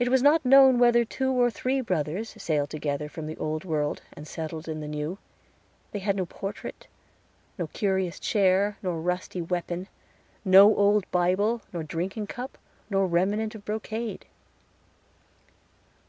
It 0.00 0.08
was 0.08 0.20
not 0.20 0.44
known 0.44 0.80
whether 0.80 1.04
two 1.04 1.30
or 1.30 1.48
three 1.48 1.80
brothers 1.80 2.30
sailed 2.42 2.70
together 2.70 3.08
from 3.08 3.28
the 3.28 3.36
Old 3.36 3.64
World 3.64 4.02
and 4.14 4.26
settled 4.26 4.66
in 4.66 4.80
the 4.80 4.88
New. 4.88 5.16
They 5.92 6.00
had 6.00 6.16
no 6.16 6.26
portrait, 6.26 6.88
nor 7.56 7.68
curious 7.68 8.18
chair, 8.18 8.78
nor 8.82 9.00
rusty 9.00 9.40
weapon 9.40 9.86
no 10.44 10.74
old 10.74 11.08
Bible, 11.12 11.62
nor 11.72 11.84
drinking 11.84 12.26
cup, 12.26 12.58
nor 12.90 13.06
remnant 13.06 13.54
of 13.54 13.64
brocade. 13.64 14.24